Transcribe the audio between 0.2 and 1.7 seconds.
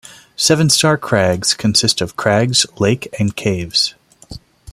Seven Star Crags